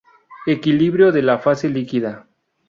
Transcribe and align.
Equilibrio 0.47 1.11
de 1.11 1.21
la 1.21 1.37
fase 1.37 1.69
líquida. 1.69 2.27